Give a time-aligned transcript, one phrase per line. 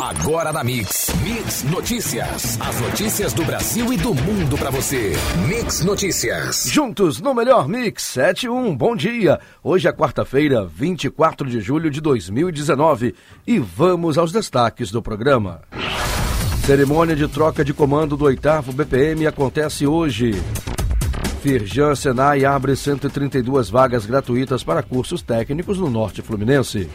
[0.00, 1.14] Agora na Mix.
[1.22, 2.58] Mix Notícias.
[2.60, 5.12] As notícias do Brasil e do mundo para você.
[5.46, 6.68] Mix Notícias.
[6.70, 8.74] Juntos no melhor Mix 71.
[8.76, 9.38] Bom dia.
[9.62, 13.14] Hoje é quarta-feira, 24 de julho de 2019
[13.46, 15.60] e vamos aos destaques do programa.
[16.64, 20.32] Cerimônia de troca de comando do oitavo BPM acontece hoje.
[21.42, 26.88] Firjan Senai abre 132 vagas gratuitas para cursos técnicos no Norte Fluminense.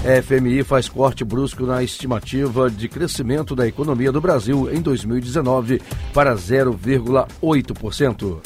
[0.00, 5.82] FMI faz corte brusco na estimativa de crescimento da economia do Brasil em 2019
[6.14, 8.38] para 0,8%.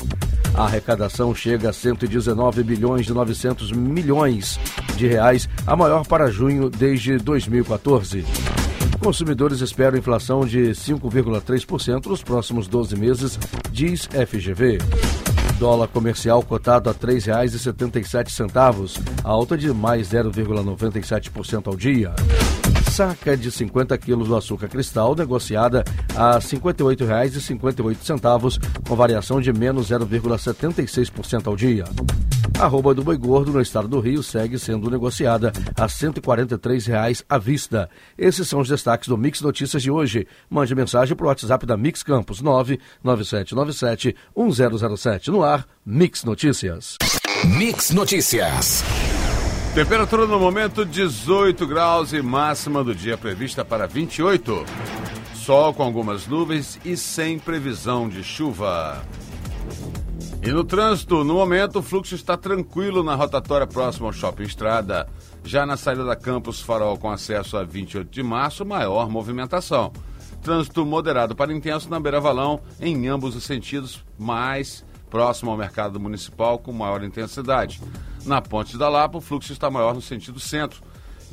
[0.53, 4.59] A arrecadação chega a 119 bilhões de 900 milhões
[4.97, 8.25] de reais, a maior para junho desde 2014.
[9.01, 13.39] Consumidores esperam inflação de 5,3% nos próximos 12 meses,
[13.71, 14.79] diz FGV.
[15.59, 22.12] Dólar comercial cotado a R$ 3,77, alta de mais 0,97% ao dia.
[22.91, 25.85] Saca de 50 quilos do açúcar cristal negociada
[26.17, 31.84] a R$ 58,58, com variação de menos 0,76% ao dia.
[32.58, 37.24] A arroba do boi gordo no estado do Rio segue sendo negociada a 143 reais
[37.28, 37.91] à vista.
[38.16, 40.27] Esses são os destaques do Mix Notícias de hoje.
[40.48, 45.30] Mande mensagem para o WhatsApp da Mix Campos 99797 1007.
[45.30, 46.97] No ar, Mix Notícias.
[47.44, 48.84] Mix Notícias.
[49.75, 54.64] Temperatura no momento 18 graus e máxima do dia prevista para 28.
[55.34, 59.05] Sol com algumas nuvens e sem previsão de chuva.
[60.47, 65.09] E no trânsito, no momento, o fluxo está tranquilo na rotatória próxima ao Shopping Estrada.
[65.42, 69.91] Já na saída da Campus Farol com acesso a 28 de março, maior movimentação.
[70.42, 75.98] Trânsito moderado para intenso na Beira Valão, em ambos os sentidos, mais próximo ao mercado
[75.98, 77.81] municipal com maior intensidade.
[78.27, 80.83] Na Ponte da Lapa, o fluxo está maior no sentido centro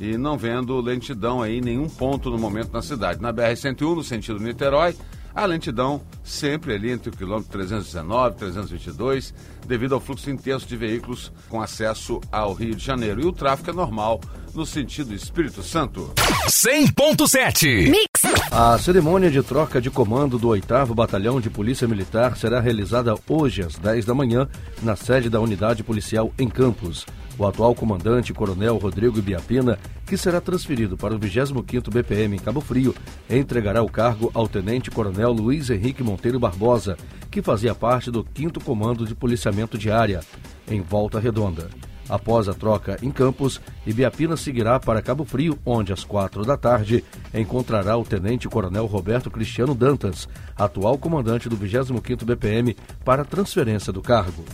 [0.00, 3.20] e não vendo lentidão aí em nenhum ponto no momento na cidade.
[3.20, 4.96] Na BR-101, no sentido Niterói,
[5.34, 9.34] a lentidão sempre ali entre o quilômetro 319 e 322,
[9.66, 13.20] devido ao fluxo intenso de veículos com acesso ao Rio de Janeiro.
[13.20, 14.20] E o tráfego é normal
[14.54, 16.12] no sentido Espírito Santo.
[16.48, 18.22] 100.7 Mix.
[18.50, 23.62] A cerimônia de troca de comando do 8 Batalhão de Polícia Militar será realizada hoje
[23.62, 24.48] às 10 da manhã
[24.82, 27.06] na sede da Unidade Policial em Campos.
[27.38, 32.60] O atual comandante, Coronel Rodrigo Ibiapina, que será transferido para o 25º BPM em Cabo
[32.60, 32.94] Frio,
[33.30, 36.96] entregará o cargo ao Tenente Coronel Luiz Henrique Monteiro Barbosa,
[37.30, 40.20] que fazia parte do 5 Comando de Policiamento de Área,
[40.68, 41.70] em Volta Redonda.
[42.08, 47.04] Após a troca em Campos, Ibiapina seguirá para Cabo Frio, onde às quatro da tarde
[47.32, 54.02] encontrará o Tenente Coronel Roberto Cristiano Dantas, atual comandante do 25º BPM, para transferência do
[54.02, 54.44] cargo.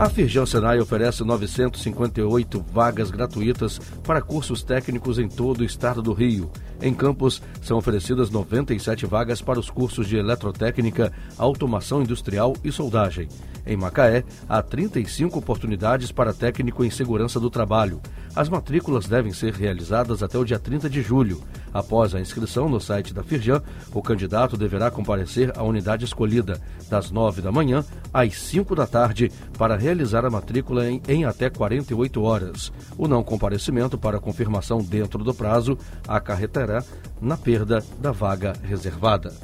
[0.00, 6.14] A Firjan Senai oferece 958 vagas gratuitas para cursos técnicos em todo o estado do
[6.14, 6.50] Rio.
[6.80, 13.28] Em Campos, são oferecidas 97 vagas para os cursos de eletrotécnica, automação industrial e soldagem.
[13.66, 18.00] Em Macaé, há 35 oportunidades para técnico em segurança do trabalho.
[18.34, 21.42] As matrículas devem ser realizadas até o dia 30 de julho.
[21.72, 23.62] Após a inscrição no site da Firjan,
[23.92, 29.30] o candidato deverá comparecer à unidade escolhida, das 9 da manhã às 5 da tarde,
[29.56, 32.72] para realizar a matrícula em, em até 48 horas.
[32.96, 36.84] O não comparecimento para confirmação dentro do prazo acarretará
[37.20, 39.34] na perda da vaga reservada.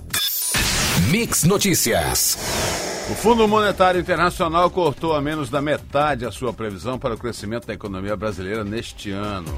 [1.10, 2.75] Mix Notícias.
[3.08, 7.64] O Fundo Monetário Internacional cortou a menos da metade a sua previsão para o crescimento
[7.64, 9.56] da economia brasileira neste ano.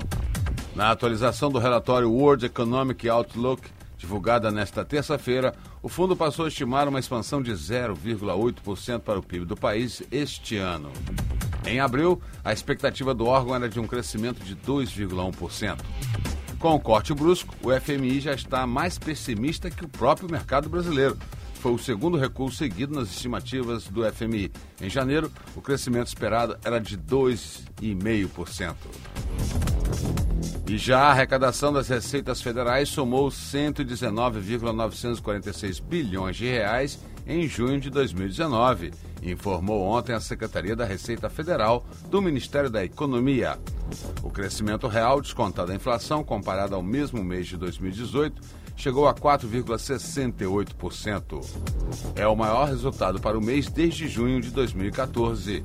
[0.77, 3.63] Na atualização do relatório World Economic Outlook,
[3.97, 9.47] divulgada nesta terça-feira, o fundo passou a estimar uma expansão de 0,8% para o PIB
[9.47, 10.93] do país este ano.
[11.65, 15.79] Em abril, a expectativa do órgão era de um crescimento de 2,1%.
[16.59, 21.17] Com o corte brusco, o FMI já está mais pessimista que o próprio mercado brasileiro,
[21.59, 24.51] foi o segundo recuo seguido nas estimativas do FMI.
[24.81, 28.75] Em janeiro, o crescimento esperado era de 2,5%.
[30.69, 37.91] E já a arrecadação das receitas federais somou 119,946 bilhões de reais em junho de
[37.91, 38.93] 2019,
[39.23, 43.59] informou ontem a Secretaria da Receita Federal do Ministério da Economia.
[44.23, 48.41] O crescimento real descontado da inflação comparado ao mesmo mês de 2018
[48.79, 51.45] chegou a 4,68%.
[52.15, 55.65] É o maior resultado para o mês desde junho de 2014,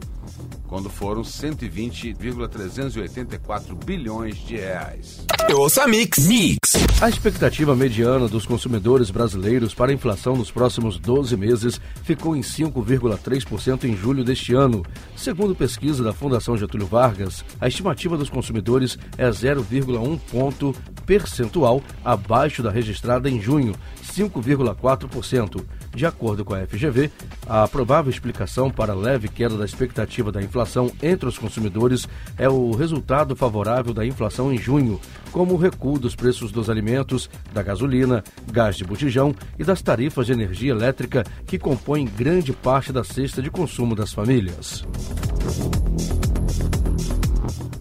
[0.73, 5.23] quando foram 120,384 bilhões de reais.
[5.53, 6.27] Ouça Mix.
[6.27, 6.57] Mix.
[6.99, 12.41] A expectativa mediana dos consumidores brasileiros para a inflação nos próximos 12 meses ficou em
[12.41, 14.83] 5,3% em julho deste ano.
[15.15, 22.63] Segundo pesquisa da Fundação Getúlio Vargas, a estimativa dos consumidores é 0,1 ponto percentual abaixo
[22.63, 25.63] da registrada em junho, 5,4%.
[25.93, 27.11] De acordo com a FGV,
[27.47, 32.07] a provável explicação para a leve queda da expectativa da inflação entre os consumidores
[32.37, 34.99] é o resultado favorável da inflação em junho,
[35.31, 40.25] como o recuo dos preços dos alimentos, da gasolina, gás de botijão e das tarifas
[40.25, 44.83] de energia elétrica que compõem grande parte da cesta de consumo das famílias.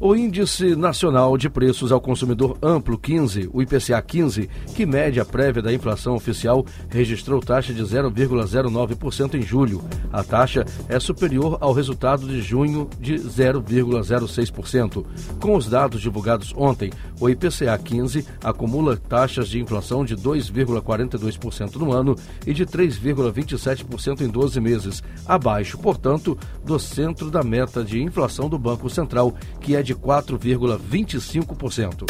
[0.05, 5.25] O Índice Nacional de Preços ao Consumidor Amplo 15, o IPCA 15, que mede a
[5.25, 9.81] prévia da inflação oficial, registrou taxa de 0,09% em julho.
[10.13, 15.07] A taxa é superior ao resultado de junho de 0,06%.
[15.39, 16.91] Com os dados divulgados ontem,
[17.21, 24.29] o IPCA 15 acumula taxas de inflação de 2,42% no ano e de 3,27% em
[24.29, 29.83] 12 meses, abaixo, portanto, do centro da meta de inflação do Banco Central, que é
[29.83, 32.07] de de 4,25%.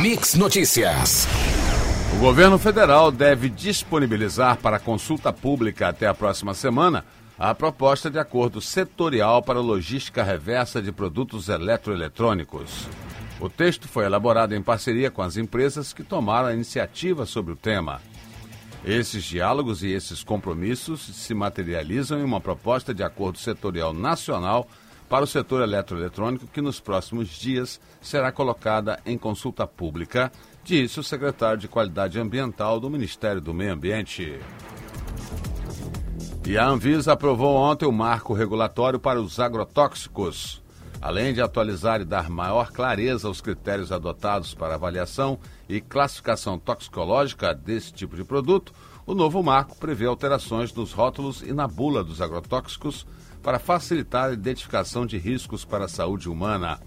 [0.00, 1.28] Mix Notícias.
[2.14, 7.04] O governo federal deve disponibilizar para consulta pública até a próxima semana
[7.38, 12.88] a proposta de acordo setorial para logística reversa de produtos eletroeletrônicos.
[13.38, 17.56] O texto foi elaborado em parceria com as empresas que tomaram a iniciativa sobre o
[17.56, 18.00] tema.
[18.84, 24.66] Esses diálogos e esses compromissos se materializam em uma proposta de acordo setorial nacional
[25.08, 30.30] para o setor eletroeletrônico, que nos próximos dias será colocada em consulta pública,
[30.62, 34.38] disse o secretário de Qualidade Ambiental do Ministério do Meio Ambiente.
[36.46, 40.62] E a Anvisa aprovou ontem o marco regulatório para os agrotóxicos.
[41.00, 45.38] Além de atualizar e dar maior clareza aos critérios adotados para avaliação
[45.68, 48.72] e classificação toxicológica desse tipo de produto,
[49.06, 53.06] o novo marco prevê alterações nos rótulos e na bula dos agrotóxicos
[53.42, 56.80] para facilitar a identificação de riscos para a saúde humana.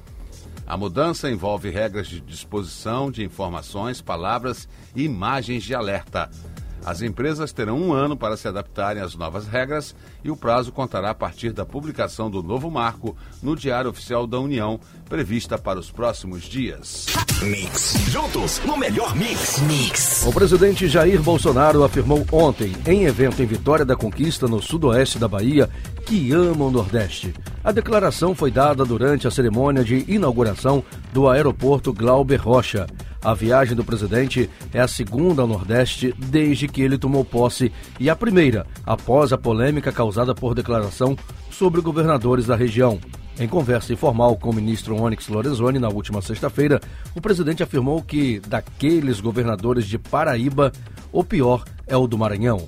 [0.66, 6.30] A mudança envolve regras de disposição de informações, palavras e imagens de alerta.
[6.86, 11.12] As empresas terão um ano para se adaptarem às novas regras e o prazo contará
[11.12, 15.92] a partir da publicação do novo marco no Diário Oficial da União, prevista para os
[15.92, 17.06] próximos dias.
[17.44, 17.94] Mix.
[18.10, 19.60] Juntos no melhor mix.
[19.62, 20.26] Mix.
[20.26, 25.28] O presidente Jair Bolsonaro afirmou ontem, em evento em Vitória da Conquista, no sudoeste da
[25.28, 25.70] Bahia,
[26.06, 27.34] que ama o Nordeste.
[27.64, 30.84] A declaração foi dada durante a cerimônia de inauguração
[31.14, 32.88] do aeroporto Glauber Rocha.
[33.24, 38.10] A viagem do presidente é a segunda ao Nordeste desde que ele tomou posse e
[38.10, 41.16] a primeira após a polêmica causada por declaração
[41.52, 43.00] sobre governadores da região.
[43.40, 46.82] Em conversa informal com o ministro Onyx Lorenzoni na última sexta-feira,
[47.16, 50.72] o presidente afirmou que, daqueles governadores de Paraíba,
[51.12, 52.68] o pior é o do Maranhão.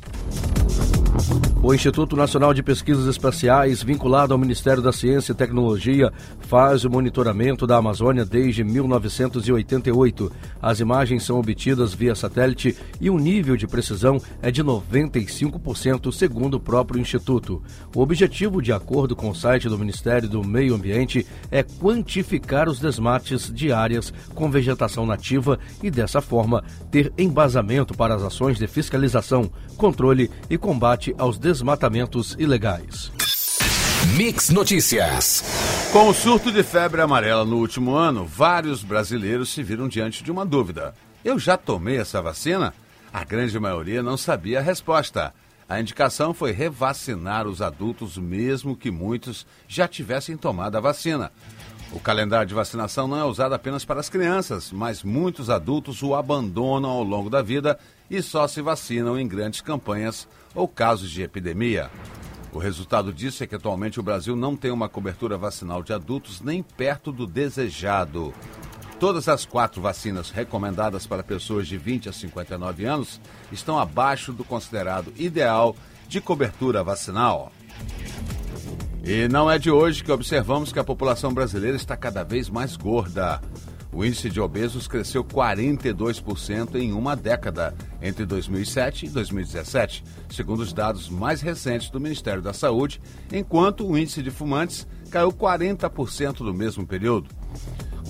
[1.65, 6.12] O Instituto Nacional de Pesquisas Espaciais, vinculado ao Ministério da Ciência e Tecnologia,
[6.42, 10.30] faz o monitoramento da Amazônia desde 1988.
[10.62, 16.56] As imagens são obtidas via satélite e o nível de precisão é de 95%, segundo
[16.56, 17.63] o próprio Instituto.
[17.95, 22.77] O objetivo, de acordo com o site do Ministério do Meio Ambiente, é quantificar os
[22.77, 26.62] desmates de áreas com vegetação nativa e, dessa forma,
[26.92, 33.11] ter embasamento para as ações de fiscalização, controle e combate aos desmates desmatamentos ilegais.
[34.17, 35.44] Mix Notícias.
[35.91, 40.31] Com o surto de febre amarela no último ano, vários brasileiros se viram diante de
[40.31, 40.95] uma dúvida.
[41.23, 42.74] Eu já tomei essa vacina?
[43.13, 45.31] A grande maioria não sabia a resposta.
[45.69, 51.31] A indicação foi revacinar os adultos, mesmo que muitos já tivessem tomado a vacina.
[51.93, 56.15] O calendário de vacinação não é usado apenas para as crianças, mas muitos adultos o
[56.15, 57.77] abandonam ao longo da vida
[58.09, 61.91] e só se vacinam em grandes campanhas ou casos de epidemia.
[62.51, 66.41] O resultado disso é que atualmente o Brasil não tem uma cobertura vacinal de adultos
[66.41, 68.33] nem perto do desejado.
[69.00, 73.21] Todas as quatro vacinas recomendadas para pessoas de 20 a 59 anos
[73.51, 75.75] estão abaixo do considerado ideal
[76.07, 77.51] de cobertura vacinal.
[79.05, 82.77] E não é de hoje que observamos que a população brasileira está cada vez mais
[82.77, 83.41] gorda.
[83.91, 90.72] O índice de obesos cresceu 42% em uma década, entre 2007 e 2017, segundo os
[90.72, 96.53] dados mais recentes do Ministério da Saúde, enquanto o índice de fumantes caiu 40% no
[96.53, 97.29] mesmo período.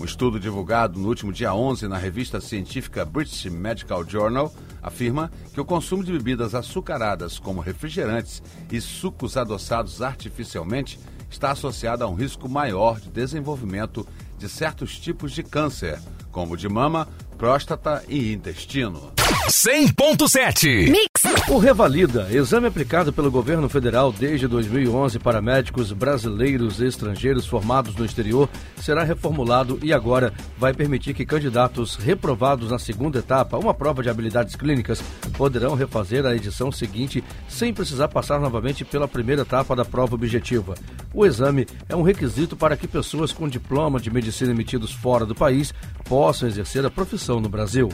[0.03, 5.61] Um estudo divulgado no último dia 11 na revista científica British Medical Journal afirma que
[5.61, 10.99] o consumo de bebidas açucaradas, como refrigerantes e sucos adoçados artificialmente,
[11.31, 14.05] está associado a um risco maior de desenvolvimento
[14.37, 15.97] de certos tipos de câncer,
[16.33, 17.07] como de mama,
[17.37, 19.13] próstata e intestino.
[19.47, 20.89] 100.7.
[20.91, 21.32] Mix.
[21.49, 27.95] O Revalida, exame aplicado pelo governo federal desde 2011 para médicos brasileiros e estrangeiros formados
[27.95, 33.73] no exterior, será reformulado e agora vai permitir que candidatos reprovados na segunda etapa, uma
[33.73, 35.03] prova de habilidades clínicas,
[35.37, 40.75] poderão refazer a edição seguinte sem precisar passar novamente pela primeira etapa da prova objetiva.
[41.13, 45.35] O exame é um requisito para que pessoas com diploma de medicina emitidos fora do
[45.35, 45.73] país
[46.05, 47.89] possam exercer a profissão no Brasil.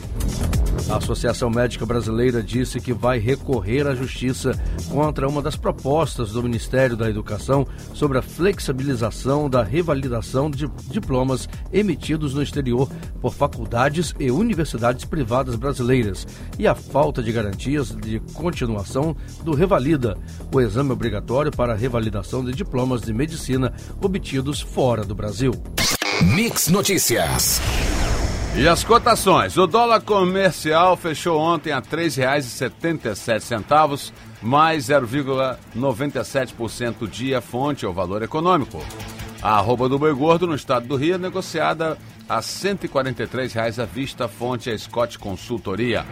[0.88, 4.52] A Associação Médica Brasileira disse que vai recorrer à Justiça
[4.90, 11.48] contra uma das propostas do Ministério da Educação sobre a flexibilização da revalidação de diplomas
[11.72, 12.88] emitidos no exterior
[13.20, 16.26] por faculdades e universidades privadas brasileiras
[16.58, 20.16] e a falta de garantias de continuação do Revalida,
[20.52, 25.52] o exame obrigatório para a revalidação de diplomas de medicina obtidos fora do Brasil.
[26.22, 27.60] Mix Notícias.
[28.56, 29.56] E as cotações?
[29.56, 38.84] O dólar comercial fechou ontem a R$ 3,77, mais 0,97% dia, fonte ao valor econômico.
[39.40, 41.96] A arroba do boi gordo no estado do Rio é negociada
[42.28, 46.04] a R$ 143,00 à vista, fonte a Scott Consultoria.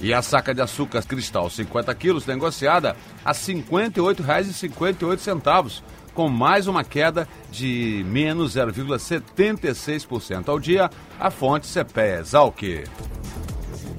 [0.00, 5.82] E a saca de açúcar cristal 50 quilos negociada a R$ 58,58
[6.16, 10.88] com mais uma queda de menos 0,76% ao dia,
[11.20, 12.62] a fonte CPE Exalc.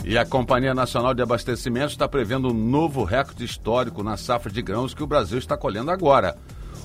[0.04, 4.64] E a Companhia Nacional de Abastecimento está prevendo um novo recorde histórico na safra de
[4.64, 6.36] grãos que o Brasil está colhendo agora.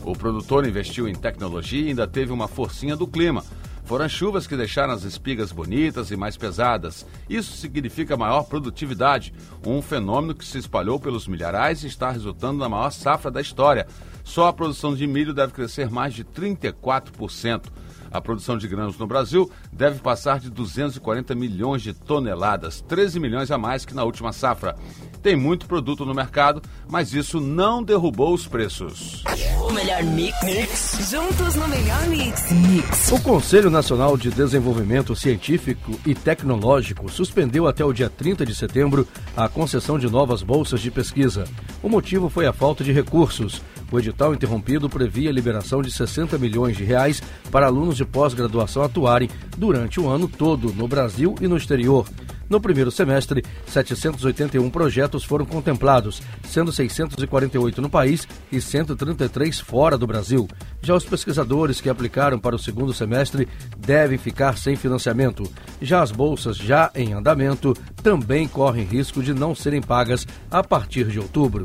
[0.04, 3.42] O produtor investiu em tecnologia e ainda teve uma forcinha do clima.
[3.84, 7.04] Foram chuvas que deixaram as espigas bonitas e mais pesadas.
[7.28, 9.34] Isso significa maior produtividade,
[9.66, 13.86] um fenômeno que se espalhou pelos milharais e está resultando na maior safra da história.
[14.24, 17.64] Só a produção de milho deve crescer mais de 34%.
[18.12, 23.50] A produção de grãos no Brasil deve passar de 240 milhões de toneladas, 13 milhões
[23.50, 24.76] a mais que na última safra.
[25.22, 29.22] Tem muito produto no mercado, mas isso não derrubou os preços.
[29.66, 30.36] O melhor mix.
[30.42, 31.10] mix.
[31.10, 32.50] Juntos no melhor mix.
[32.50, 33.12] Mix.
[33.12, 39.06] O Conselho Nacional de Desenvolvimento Científico e Tecnológico suspendeu até o dia 30 de setembro
[39.36, 41.44] a concessão de novas bolsas de pesquisa.
[41.82, 43.62] O motivo foi a falta de recursos.
[43.92, 48.82] O edital interrompido previa a liberação de 60 milhões de reais para alunos de pós-graduação
[48.82, 52.08] atuarem durante o ano todo no Brasil e no exterior.
[52.48, 60.06] No primeiro semestre, 781 projetos foram contemplados, sendo 648 no país e 133 fora do
[60.06, 60.48] Brasil.
[60.82, 63.46] Já os pesquisadores que aplicaram para o segundo semestre
[63.78, 65.44] devem ficar sem financiamento.
[65.80, 71.06] Já as bolsas já em andamento também correm risco de não serem pagas a partir
[71.06, 71.64] de outubro.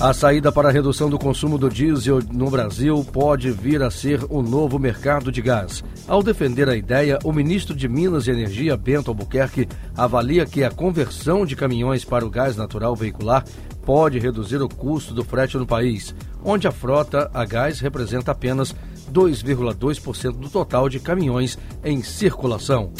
[0.00, 4.24] A saída para a redução do consumo do diesel no Brasil pode vir a ser
[4.30, 5.82] o novo mercado de gás.
[6.06, 10.70] Ao defender a ideia, o ministro de Minas e Energia, Bento Albuquerque, avalia que a
[10.70, 13.44] conversão de caminhões para o gás natural veicular
[13.84, 16.14] pode reduzir o custo do frete no país,
[16.44, 18.72] onde a frota a gás representa apenas
[19.12, 22.92] 2,2% do total de caminhões em circulação.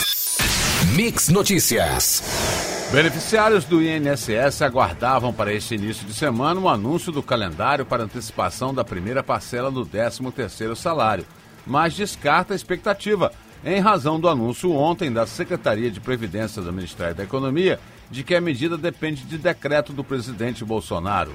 [0.97, 2.68] Mix Notícias.
[2.91, 8.05] Beneficiários do INSS aguardavam para este início de semana o um anúncio do calendário para
[8.05, 11.27] antecipação da primeira parcela do 13º salário,
[11.67, 13.31] mas descarta a expectativa
[13.63, 17.79] em razão do anúncio ontem da Secretaria de Previdência do Ministério da Economia
[18.11, 21.33] de que a medida depende de decreto do presidente Bolsonaro.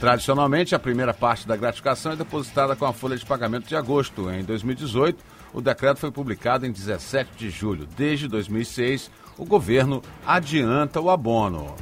[0.00, 4.28] Tradicionalmente, a primeira parte da gratificação é depositada com a folha de pagamento de agosto.
[4.32, 5.22] Em 2018,
[5.54, 7.86] o decreto foi publicado em 17 de julho.
[7.96, 9.08] Desde 2006,
[9.38, 11.74] o governo adianta o abono.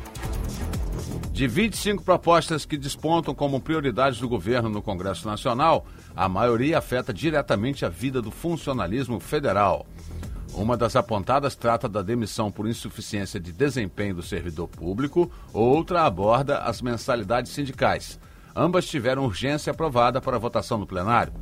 [1.33, 7.15] De 25 propostas que despontam como prioridades do governo no Congresso Nacional, a maioria afeta
[7.15, 9.87] diretamente a vida do funcionalismo federal.
[10.53, 16.59] Uma das apontadas trata da demissão por insuficiência de desempenho do servidor público, outra aborda
[16.59, 18.19] as mensalidades sindicais.
[18.55, 21.33] Ambas tiveram urgência aprovada para votação no plenário.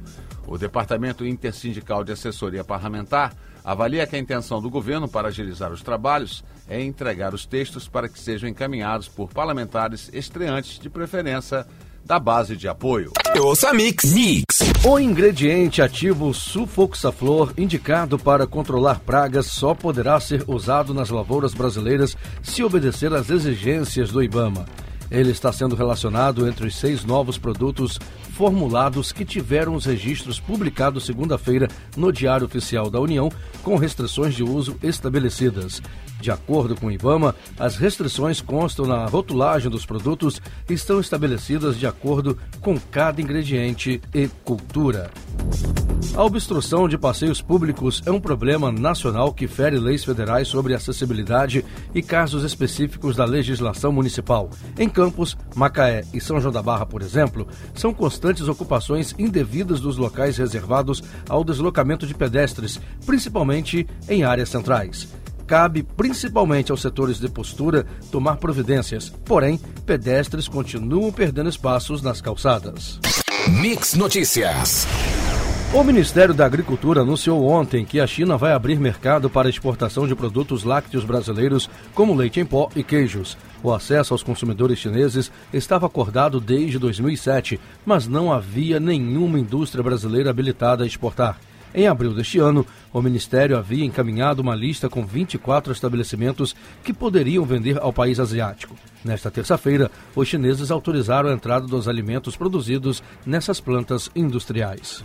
[0.47, 3.35] O Departamento Intersindical de Assessoria Parlamentar
[3.71, 8.09] avalia que a intenção do governo para agilizar os trabalhos é entregar os textos para
[8.09, 11.67] que sejam encaminhados por parlamentares estreantes, de preferência
[12.03, 13.13] da base de apoio.
[13.39, 14.15] Ouça Mix.
[14.15, 14.45] Mix.
[14.83, 22.17] O ingrediente ativo sulfoxaflor, indicado para controlar pragas, só poderá ser usado nas lavouras brasileiras
[22.43, 24.65] se obedecer às exigências do IBAMA.
[25.11, 27.99] Ele está sendo relacionado entre os seis novos produtos
[28.33, 33.31] formulados que tiveram os registros publicados segunda-feira no Diário Oficial da União,
[33.63, 35.83] com restrições de uso estabelecidas.
[36.21, 41.79] De acordo com o IBAMA, as restrições constam na rotulagem dos produtos e estão estabelecidas
[41.79, 45.11] de acordo com cada ingrediente e cultura.
[46.15, 51.65] A obstrução de passeios públicos é um problema nacional que fere leis federais sobre acessibilidade
[51.95, 54.51] e casos específicos da legislação municipal.
[54.79, 59.97] Em Campos, Macaé e São João da Barra, por exemplo, são constantes ocupações indevidas dos
[59.97, 65.09] locais reservados ao deslocamento de pedestres, principalmente em áreas centrais
[65.49, 69.09] cabe principalmente aos setores de postura tomar providências.
[69.25, 73.01] Porém, pedestres continuam perdendo espaços nas calçadas.
[73.49, 74.87] Mix Notícias.
[75.73, 80.15] O Ministério da Agricultura anunciou ontem que a China vai abrir mercado para exportação de
[80.15, 83.37] produtos lácteos brasileiros, como leite em pó e queijos.
[83.63, 90.31] O acesso aos consumidores chineses estava acordado desde 2007, mas não havia nenhuma indústria brasileira
[90.31, 91.39] habilitada a exportar.
[91.79, 97.45] Em abril deste ano, o Ministério havia encaminhado uma lista com 24 estabelecimentos que poderiam
[97.45, 98.75] vender ao país asiático.
[99.05, 105.05] Nesta terça-feira, os chineses autorizaram a entrada dos alimentos produzidos nessas plantas industriais.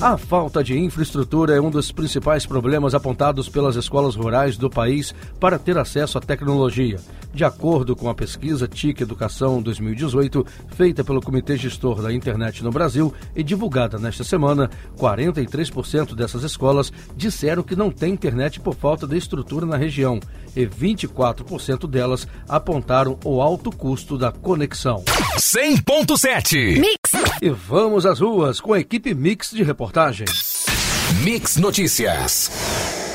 [0.00, 5.14] A falta de infraestrutura é um dos principais problemas apontados pelas escolas rurais do país
[5.38, 6.98] para ter acesso à tecnologia.
[7.34, 12.70] De acordo com a pesquisa TIC Educação 2018, feita pelo Comitê Gestor da Internet no
[12.70, 19.06] Brasil e divulgada nesta semana, 43% dessas escolas disseram que não têm internet por falta
[19.06, 20.20] de estrutura na região
[20.54, 25.02] e 24% delas apontaram o alto custo da conexão.
[25.38, 27.12] 100.7 Mix.
[27.40, 30.26] E vamos às ruas com a equipe Mix de reportagem.
[31.22, 32.50] Mix Notícias.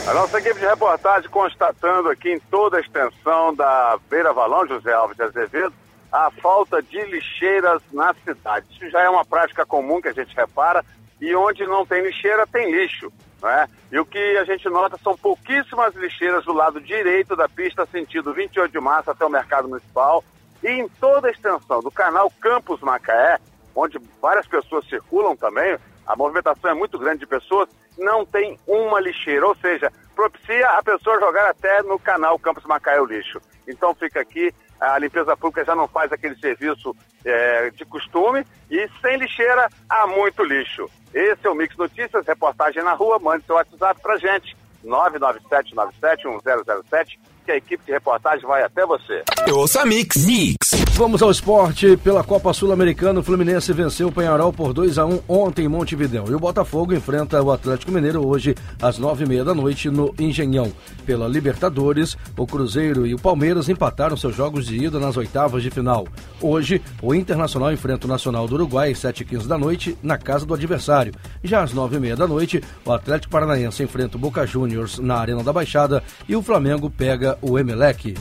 [0.08, 4.94] A nossa equipe de reportagem constatando aqui em toda a extensão da Beira Valão, José
[4.94, 5.74] Alves de Azevedo,
[6.10, 8.66] a falta de lixeiras na cidade.
[8.72, 10.82] Isso já é uma prática comum que a gente repara
[11.20, 13.12] e onde não tem lixeira tem lixo.
[13.44, 13.68] Né?
[13.92, 18.34] E o que a gente nota são pouquíssimas lixeiras do lado direito da pista, sentido
[18.34, 20.24] 28 de março até o Mercado Municipal.
[20.64, 23.40] E em toda a extensão do canal Campos Macaé,
[23.76, 29.00] onde várias pessoas circulam também, a movimentação é muito grande de pessoas, não tem uma
[29.00, 33.40] lixeira, ou seja, propicia a pessoa jogar até no canal Campos Macaé o lixo.
[33.68, 36.96] Então fica aqui, a limpeza pública já não faz aquele serviço
[37.26, 40.90] é, de costume e sem lixeira há muito lixo.
[41.14, 47.52] Esse é o Mix Notícias, reportagem na rua, mande seu WhatsApp pra gente, 997971007 que
[47.52, 49.24] a equipe de reportagem vai até você.
[49.52, 50.26] Ouça Mix.
[50.26, 50.87] Mix.
[50.98, 51.96] Vamos ao esporte.
[51.96, 56.26] Pela Copa Sul-Americana, o Fluminense venceu o Penharol por 2 a 1 ontem em Montevidéu.
[56.28, 60.12] E o Botafogo enfrenta o Atlético Mineiro hoje às nove e meia da noite no
[60.18, 60.74] Engenhão.
[61.06, 65.70] Pela Libertadores, o Cruzeiro e o Palmeiras empataram seus jogos de ida nas oitavas de
[65.70, 66.08] final.
[66.42, 70.18] Hoje, o Internacional enfrenta o Nacional do Uruguai às sete e quinze da noite na
[70.18, 71.14] casa do adversário.
[71.44, 75.18] Já às nove e meia da noite, o Atlético Paranaense enfrenta o Boca Juniors na
[75.18, 78.16] Arena da Baixada e o Flamengo pega o Emelec.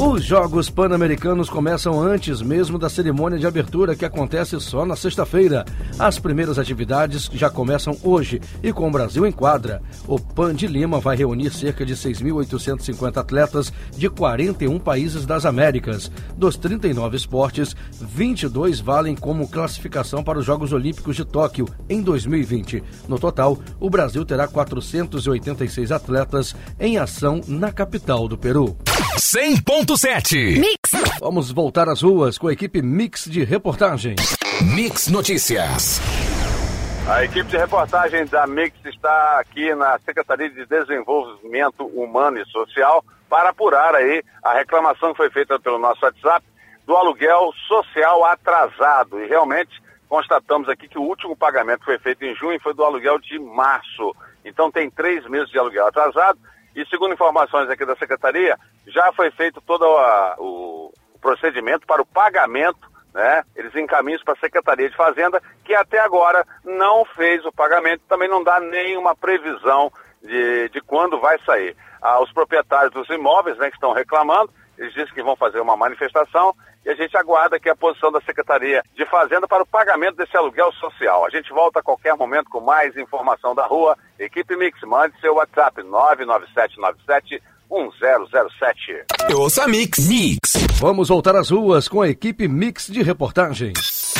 [0.00, 5.66] Os Jogos Pan-Americanos começam antes mesmo da cerimônia de abertura, que acontece só na sexta-feira.
[5.98, 9.82] As primeiras atividades já começam hoje e com o Brasil em quadra.
[10.06, 16.12] O PAN de Lima vai reunir cerca de 6.850 atletas de 41 países das Américas.
[16.36, 22.84] Dos 39 esportes, 22 valem como classificação para os Jogos Olímpicos de Tóquio em 2020.
[23.08, 28.76] No total, o Brasil terá 486 atletas em ação na capital do Peru.
[29.88, 31.18] 100.7 Mix.
[31.18, 34.16] Vamos voltar às ruas com a equipe Mix de reportagem.
[34.74, 35.98] Mix Notícias.
[37.08, 43.02] A equipe de reportagem da Mix está aqui na Secretaria de Desenvolvimento Humano e Social
[43.30, 46.44] para apurar aí a reclamação que foi feita pelo nosso WhatsApp
[46.86, 49.18] do aluguel social atrasado.
[49.20, 52.84] E realmente constatamos aqui que o último pagamento que foi feito em junho foi do
[52.84, 54.14] aluguel de março.
[54.44, 56.38] Então tem três meses de aluguel atrasado
[56.80, 62.06] e segundo informações aqui da Secretaria, já foi feito todo a, o, procedimento para o
[62.06, 63.42] pagamento, né?
[63.56, 68.28] Eles encaminham para a Secretaria de Fazenda, que até agora não fez o pagamento, também
[68.28, 69.90] não dá nenhuma previsão
[70.22, 71.76] de, de quando vai sair.
[72.00, 75.76] Ah, os proprietários dos imóveis né, que estão reclamando, eles dizem que vão fazer uma
[75.76, 76.54] manifestação
[76.84, 80.36] e a gente aguarda aqui a posição da Secretaria de Fazenda para o pagamento desse
[80.36, 81.26] aluguel social.
[81.26, 83.96] A gente volta a qualquer momento com mais informação da rua.
[84.18, 89.34] Equipe Mix, mande seu WhatsApp 99797 1007.
[89.34, 90.08] Ouça Mix.
[90.08, 90.52] Mix.
[90.80, 94.14] Vamos voltar às ruas com a equipe Mix de reportagens.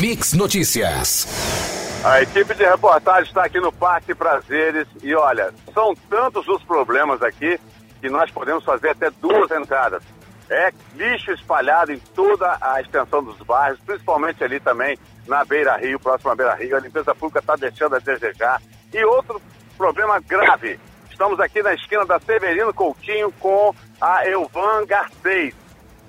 [0.00, 1.75] Mix Notícias.
[2.06, 7.20] A equipe de reportagem está aqui no Parque Prazeres e olha, são tantos os problemas
[7.20, 7.58] aqui
[8.00, 10.04] que nós podemos fazer até duas entradas.
[10.48, 15.98] É lixo espalhado em toda a extensão dos bairros, principalmente ali também na Beira Rio,
[15.98, 16.76] próxima à Beira Rio.
[16.76, 18.62] A limpeza pública está deixando a desejar.
[18.94, 19.42] E outro
[19.76, 20.78] problema grave:
[21.10, 25.56] estamos aqui na esquina da Severino Coutinho com a Elvan Garcês.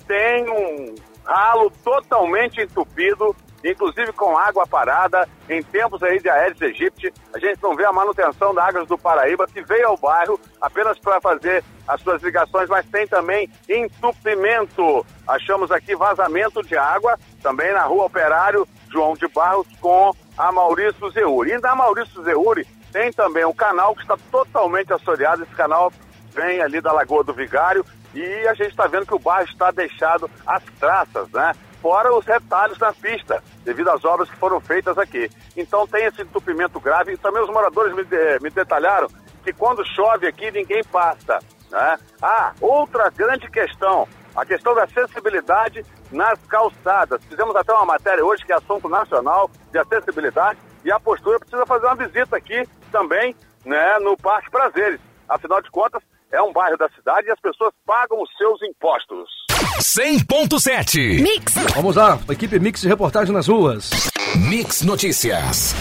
[0.08, 0.94] Tem um
[1.26, 7.62] ralo totalmente entupido inclusive com água parada, em tempos aí de Aedes aegypti, a gente
[7.62, 11.64] não vê a manutenção da Águas do Paraíba, que veio ao bairro apenas para fazer
[11.88, 15.06] as suas ligações, mas tem também entupimento.
[15.28, 21.10] Achamos aqui vazamento de água, também na rua Operário João de Barros, com a Maurício
[21.12, 21.52] Zeuri.
[21.52, 25.92] E na Maurício Zeuri tem também um canal que está totalmente assoreado, esse canal
[26.34, 29.72] vem ali da Lagoa do Vigário, e a gente está vendo que o bairro está
[29.72, 31.54] deixado às traças, né?
[31.88, 35.32] Fora os retalhos na pista, devido às obras que foram feitas aqui.
[35.56, 39.08] Então tem esse entupimento grave e também os moradores me, de, me detalharam
[39.42, 41.40] que quando chove aqui ninguém passa.
[41.72, 41.98] Né?
[42.22, 47.24] Ah, outra grande questão, a questão da acessibilidade nas calçadas.
[47.24, 51.66] Fizemos até uma matéria hoje que é assunto nacional de acessibilidade e a postura precisa
[51.66, 55.00] fazer uma visita aqui também né, no Parque Prazeres.
[55.30, 59.47] Afinal de contas, é um bairro da cidade e as pessoas pagam os seus impostos.
[59.80, 61.54] 100.7 Mix.
[61.76, 63.92] Vamos lá, equipe Mix de reportagem nas ruas.
[64.36, 65.76] Mix Notícias.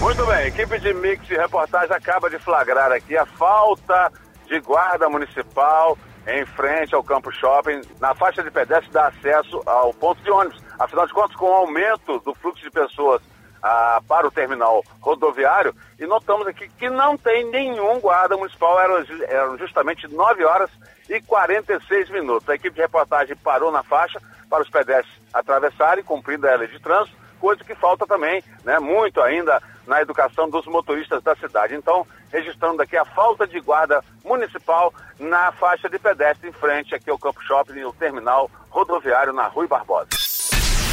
[0.00, 4.12] Muito bem, equipe de Mix de reportagem acaba de flagrar aqui a falta
[4.48, 9.94] de guarda municipal em frente ao Campo Shopping, na faixa de pedestre dá acesso ao
[9.94, 10.60] ponto de ônibus.
[10.78, 13.22] Afinal de contas, com o aumento do fluxo de pessoas
[13.62, 19.04] ah, para o terminal rodoviário, e notamos aqui que não tem nenhum guarda municipal, eram,
[19.28, 20.70] eram justamente 9 horas
[21.08, 22.48] e 46 minutos.
[22.48, 26.80] A equipe de reportagem parou na faixa para os pedestres atravessarem, cumprindo a lei de
[26.80, 31.74] trânsito, coisa que falta também, né, muito ainda na educação dos motoristas da cidade.
[31.74, 37.10] Então, registrando aqui a falta de guarda municipal na faixa de pedestre em frente aqui
[37.10, 40.29] ao Campo Shopping e o terminal rodoviário na Rui Barbosa.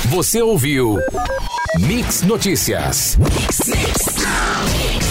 [0.10, 0.98] Você ouviu
[1.80, 3.18] Mix Notícias.
[3.18, 5.07] Mix, mix.